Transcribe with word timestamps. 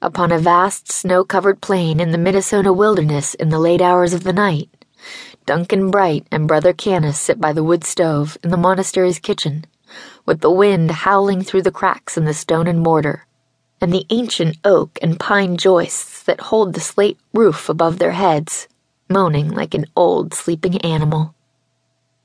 upon 0.00 0.30
a 0.30 0.38
vast 0.38 0.90
snow 0.92 1.24
covered 1.24 1.60
plain 1.60 1.98
in 1.98 2.12
the 2.12 2.18
Minnesota 2.18 2.72
wilderness 2.72 3.34
in 3.34 3.48
the 3.48 3.58
late 3.58 3.80
hours 3.80 4.14
of 4.14 4.24
the 4.24 4.32
night, 4.32 4.68
Duncan 5.46 5.90
Bright 5.90 6.26
and 6.30 6.46
Brother 6.46 6.72
Canis 6.72 7.18
sit 7.18 7.40
by 7.40 7.52
the 7.52 7.64
wood 7.64 7.82
stove 7.84 8.36
in 8.44 8.50
the 8.50 8.56
monastery's 8.56 9.18
kitchen, 9.18 9.64
with 10.26 10.40
the 10.40 10.50
wind 10.50 10.90
howling 10.90 11.42
through 11.42 11.62
the 11.62 11.72
cracks 11.72 12.16
in 12.16 12.26
the 12.26 12.34
stone 12.34 12.66
and 12.66 12.80
mortar, 12.80 13.26
and 13.80 13.92
the 13.92 14.06
ancient 14.10 14.56
oak 14.64 14.98
and 15.00 15.18
pine 15.18 15.56
joists 15.56 16.22
that 16.24 16.42
hold 16.42 16.74
the 16.74 16.80
slate 16.80 17.18
roof 17.32 17.68
above 17.68 17.98
their 17.98 18.12
heads, 18.12 18.68
moaning 19.08 19.48
like 19.48 19.74
an 19.74 19.86
old 19.96 20.34
sleeping 20.34 20.78
animal. 20.82 21.34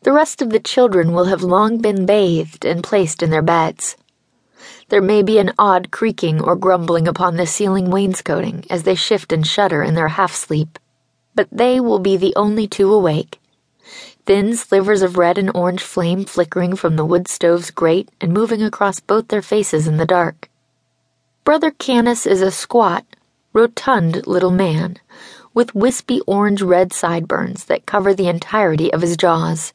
The 0.02 0.12
rest 0.12 0.42
of 0.42 0.50
the 0.50 0.60
children 0.60 1.14
will 1.14 1.26
have 1.26 1.44
long 1.44 1.78
been 1.78 2.05
bathed 2.05 2.66
and 2.66 2.84
placed 2.84 3.24
in 3.24 3.30
their 3.30 3.42
beds. 3.42 3.96
There 4.89 5.02
may 5.02 5.23
be 5.23 5.38
an 5.39 5.54
odd 5.57 5.91
creaking 5.91 6.41
or 6.41 6.55
grumbling 6.55 7.07
upon 7.07 7.38
the 7.38 7.47
ceiling 7.47 7.89
wainscoting 7.89 8.66
as 8.70 8.84
they 8.84 8.95
shift 8.95 9.31
and 9.34 9.45
shudder 9.45 9.84
in 9.84 9.95
their 9.95 10.09
half 10.09 10.34
sleep 10.34 10.80
but 11.35 11.48
they 11.52 11.80
will 11.80 11.99
be 11.99 12.17
the 12.17 12.35
only 12.35 12.67
two 12.67 12.94
awake. 12.94 13.39
Thin 14.25 14.55
slivers 14.55 15.02
of 15.02 15.17
red 15.17 15.38
and 15.38 15.52
orange 15.55 15.81
flame 15.81 16.25
flickering 16.25 16.75
from 16.75 16.95
the 16.95 17.05
wood 17.05 17.27
stove's 17.27 17.72
grate 17.72 18.09
and 18.22 18.34
moving 18.34 18.61
across 18.61 18.99
both 18.99 19.27
their 19.27 19.41
faces 19.41 19.88
in 19.88 19.98
the 19.98 20.05
dark. 20.05 20.49
Brother 21.44 21.72
Canis 21.72 22.25
is 22.25 22.41
a 22.41 22.52
squat, 22.52 23.05
rotund 23.52 24.25
little 24.25 24.52
man 24.52 24.97
with 25.53 25.75
wispy 25.75 26.22
orange 26.22 26.61
red 26.61 26.94
sideburns 26.94 27.66
that 27.66 27.86
cover 27.86 28.13
the 28.13 28.27
entirety 28.27 28.91
of 28.94 29.02
his 29.02 29.17
jaws. 29.17 29.73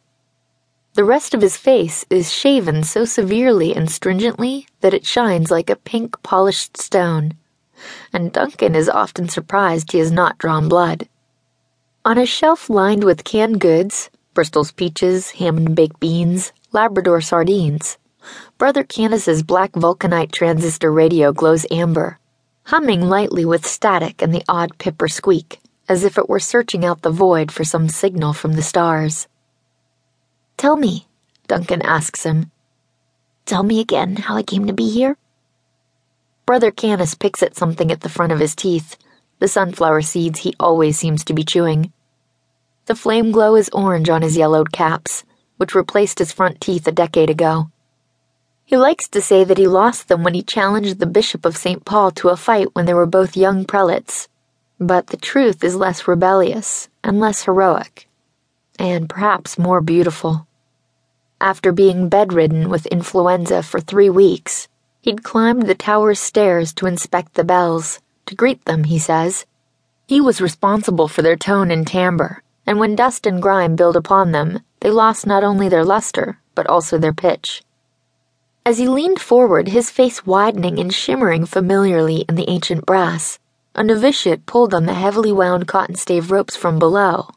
The 0.98 1.04
rest 1.04 1.32
of 1.32 1.42
his 1.42 1.56
face 1.56 2.04
is 2.10 2.32
shaven 2.32 2.82
so 2.82 3.04
severely 3.04 3.72
and 3.72 3.88
stringently 3.88 4.66
that 4.80 4.92
it 4.92 5.06
shines 5.06 5.48
like 5.48 5.70
a 5.70 5.76
pink 5.76 6.20
polished 6.24 6.76
stone, 6.76 7.34
and 8.12 8.32
Duncan 8.32 8.74
is 8.74 8.88
often 8.88 9.28
surprised 9.28 9.92
he 9.92 10.00
has 10.00 10.10
not 10.10 10.38
drawn 10.38 10.68
blood. 10.68 11.08
On 12.04 12.18
a 12.18 12.26
shelf 12.26 12.68
lined 12.68 13.04
with 13.04 13.22
canned 13.22 13.60
goods, 13.60 14.10
Bristol's 14.34 14.72
peaches, 14.72 15.30
ham 15.30 15.56
and 15.56 15.76
baked 15.76 16.00
beans, 16.00 16.52
Labrador 16.72 17.20
sardines, 17.20 17.96
Brother 18.58 18.82
Canis's 18.82 19.44
black 19.44 19.70
vulcanite 19.74 20.32
transistor 20.32 20.90
radio 20.90 21.32
glows 21.32 21.64
amber, 21.70 22.18
humming 22.64 23.02
lightly 23.02 23.44
with 23.44 23.64
static 23.64 24.20
and 24.20 24.34
the 24.34 24.42
odd 24.48 24.76
pipper 24.78 25.06
squeak, 25.06 25.60
as 25.88 26.02
if 26.02 26.18
it 26.18 26.28
were 26.28 26.40
searching 26.40 26.84
out 26.84 27.02
the 27.02 27.10
void 27.10 27.52
for 27.52 27.62
some 27.62 27.88
signal 27.88 28.32
from 28.32 28.54
the 28.54 28.62
stars. 28.62 29.28
Tell 30.58 30.76
me, 30.76 31.06
Duncan 31.46 31.82
asks 31.82 32.24
him. 32.24 32.50
Tell 33.46 33.62
me 33.62 33.78
again 33.78 34.16
how 34.16 34.34
I 34.34 34.42
came 34.42 34.66
to 34.66 34.72
be 34.72 34.90
here. 34.90 35.16
Brother 36.46 36.72
Canis 36.72 37.14
picks 37.14 37.44
at 37.44 37.54
something 37.54 37.92
at 37.92 38.00
the 38.00 38.08
front 38.08 38.32
of 38.32 38.40
his 38.40 38.56
teeth, 38.56 38.96
the 39.38 39.46
sunflower 39.46 40.02
seeds 40.02 40.40
he 40.40 40.54
always 40.58 40.98
seems 40.98 41.22
to 41.24 41.32
be 41.32 41.44
chewing. 41.44 41.92
The 42.86 42.96
flame 42.96 43.30
glow 43.30 43.54
is 43.54 43.70
orange 43.72 44.10
on 44.10 44.22
his 44.22 44.36
yellowed 44.36 44.72
caps, 44.72 45.22
which 45.58 45.76
replaced 45.76 46.18
his 46.18 46.32
front 46.32 46.60
teeth 46.60 46.88
a 46.88 46.92
decade 46.92 47.30
ago. 47.30 47.70
He 48.64 48.76
likes 48.76 49.06
to 49.10 49.20
say 49.20 49.44
that 49.44 49.58
he 49.58 49.68
lost 49.68 50.08
them 50.08 50.24
when 50.24 50.34
he 50.34 50.42
challenged 50.42 50.98
the 50.98 51.06
Bishop 51.06 51.44
of 51.44 51.56
St. 51.56 51.84
Paul 51.84 52.10
to 52.10 52.30
a 52.30 52.36
fight 52.36 52.74
when 52.74 52.84
they 52.86 52.94
were 52.94 53.06
both 53.06 53.36
young 53.36 53.64
prelates, 53.64 54.26
but 54.80 55.06
the 55.06 55.16
truth 55.16 55.62
is 55.62 55.76
less 55.76 56.08
rebellious 56.08 56.88
and 57.04 57.20
less 57.20 57.44
heroic, 57.44 58.08
and 58.76 59.08
perhaps 59.08 59.56
more 59.56 59.80
beautiful. 59.80 60.47
After 61.40 61.72
being 61.72 62.08
bedridden 62.08 62.68
with 62.68 62.86
influenza 62.86 63.62
for 63.62 63.80
three 63.80 64.10
weeks, 64.10 64.68
he'd 65.00 65.24
climbed 65.24 65.66
the 65.66 65.74
tower's 65.74 66.20
stairs 66.20 66.72
to 66.74 66.86
inspect 66.86 67.34
the 67.34 67.44
bells, 67.44 68.00
to 68.26 68.34
greet 68.34 68.64
them, 68.64 68.84
he 68.84 68.98
says. 68.98 69.46
He 70.06 70.20
was 70.20 70.40
responsible 70.40 71.08
for 71.08 71.22
their 71.22 71.36
tone 71.36 71.70
and 71.70 71.86
timbre 71.86 72.42
and 72.68 72.78
when 72.78 72.94
dust 72.94 73.24
and 73.24 73.40
grime 73.40 73.76
built 73.76 73.96
upon 73.96 74.32
them, 74.32 74.60
they 74.80 74.90
lost 74.90 75.26
not 75.26 75.42
only 75.42 75.70
their 75.70 75.86
luster, 75.86 76.38
but 76.54 76.66
also 76.66 76.98
their 76.98 77.14
pitch. 77.14 77.62
As 78.66 78.76
he 78.76 78.86
leaned 78.86 79.22
forward, 79.22 79.68
his 79.68 79.88
face 79.88 80.26
widening 80.26 80.78
and 80.78 80.92
shimmering 80.92 81.46
familiarly 81.46 82.26
in 82.28 82.34
the 82.34 82.50
ancient 82.50 82.84
brass, 82.84 83.38
a 83.74 83.82
novitiate 83.82 84.44
pulled 84.44 84.74
on 84.74 84.84
the 84.84 84.92
heavily 84.92 85.32
wound 85.32 85.66
cotton 85.66 85.94
stave 85.94 86.30
ropes 86.30 86.56
from 86.56 86.78
below, 86.78 87.30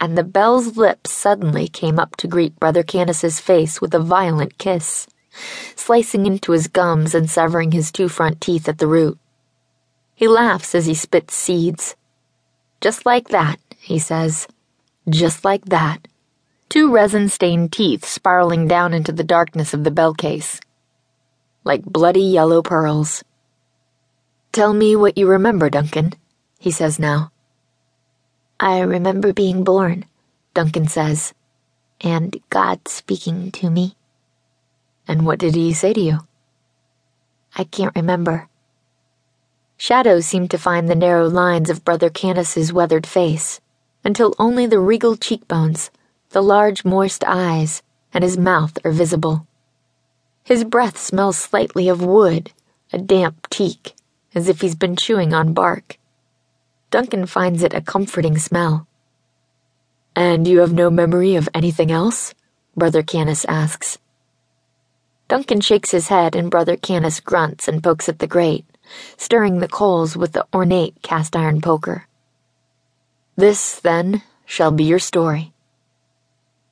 and 0.00 0.16
the 0.16 0.24
bell's 0.24 0.76
lips 0.76 1.12
suddenly 1.12 1.68
came 1.68 1.98
up 1.98 2.16
to 2.16 2.28
greet 2.28 2.58
Brother 2.58 2.82
Canis's 2.82 3.40
face 3.40 3.80
with 3.80 3.94
a 3.94 4.00
violent 4.00 4.58
kiss, 4.58 5.06
slicing 5.76 6.26
into 6.26 6.52
his 6.52 6.68
gums 6.68 7.14
and 7.14 7.30
severing 7.30 7.72
his 7.72 7.90
two 7.90 8.08
front 8.08 8.40
teeth 8.40 8.68
at 8.68 8.78
the 8.78 8.86
root. 8.86 9.18
He 10.14 10.28
laughs 10.28 10.74
as 10.74 10.86
he 10.86 10.94
spits 10.94 11.34
seeds. 11.34 11.96
Just 12.80 13.04
like 13.06 13.28
that, 13.28 13.58
he 13.78 13.98
says. 13.98 14.46
Just 15.08 15.44
like 15.44 15.64
that. 15.66 16.06
Two 16.68 16.90
resin 16.90 17.28
stained 17.28 17.72
teeth 17.72 18.04
spiraling 18.04 18.66
down 18.66 18.94
into 18.94 19.12
the 19.12 19.24
darkness 19.24 19.74
of 19.74 19.84
the 19.84 19.90
bell 19.90 20.14
case. 20.14 20.60
Like 21.62 21.84
bloody 21.84 22.22
yellow 22.22 22.62
pearls. 22.62 23.24
Tell 24.52 24.72
me 24.72 24.94
what 24.96 25.18
you 25.18 25.26
remember, 25.26 25.68
Duncan, 25.68 26.12
he 26.58 26.70
says 26.70 26.98
now. 26.98 27.32
I 28.60 28.80
remember 28.80 29.32
being 29.32 29.64
born, 29.64 30.04
Duncan 30.54 30.86
says, 30.86 31.34
and 32.00 32.36
God 32.50 32.86
speaking 32.86 33.50
to 33.52 33.68
me. 33.68 33.96
And 35.08 35.26
what 35.26 35.40
did 35.40 35.54
he 35.54 35.72
say 35.72 35.92
to 35.92 36.00
you? 36.00 36.18
I 37.56 37.64
can't 37.64 37.94
remember. 37.96 38.48
Shadows 39.76 40.26
seem 40.26 40.48
to 40.48 40.58
find 40.58 40.88
the 40.88 40.94
narrow 40.94 41.28
lines 41.28 41.68
of 41.68 41.84
Brother 41.84 42.10
Canis's 42.10 42.72
weathered 42.72 43.06
face 43.06 43.60
until 44.04 44.34
only 44.38 44.66
the 44.66 44.78
regal 44.78 45.16
cheekbones, 45.16 45.90
the 46.30 46.42
large 46.42 46.84
moist 46.84 47.24
eyes, 47.26 47.82
and 48.12 48.22
his 48.22 48.38
mouth 48.38 48.78
are 48.84 48.92
visible. 48.92 49.46
His 50.44 50.62
breath 50.62 50.98
smells 50.98 51.36
slightly 51.36 51.88
of 51.88 52.04
wood, 52.04 52.52
a 52.92 52.98
damp 52.98 53.48
teak, 53.50 53.94
as 54.34 54.48
if 54.48 54.60
he's 54.60 54.74
been 54.74 54.94
chewing 54.94 55.34
on 55.34 55.54
bark. 55.54 55.98
Duncan 56.94 57.26
finds 57.26 57.64
it 57.64 57.74
a 57.74 57.80
comforting 57.80 58.38
smell. 58.38 58.86
And 60.14 60.46
you 60.46 60.60
have 60.60 60.72
no 60.72 60.90
memory 60.90 61.34
of 61.34 61.48
anything 61.52 61.90
else? 61.90 62.34
Brother 62.76 63.02
Canis 63.02 63.44
asks. 63.46 63.98
Duncan 65.26 65.60
shakes 65.60 65.90
his 65.90 66.06
head 66.06 66.36
and 66.36 66.52
Brother 66.52 66.76
Canis 66.76 67.18
grunts 67.18 67.66
and 67.66 67.82
pokes 67.82 68.08
at 68.08 68.20
the 68.20 68.28
grate, 68.28 68.64
stirring 69.16 69.58
the 69.58 69.66
coals 69.66 70.16
with 70.16 70.34
the 70.34 70.46
ornate 70.54 71.02
cast 71.02 71.34
iron 71.34 71.60
poker. 71.60 72.06
This, 73.34 73.80
then, 73.80 74.22
shall 74.46 74.70
be 74.70 74.84
your 74.84 75.00
story. 75.00 75.52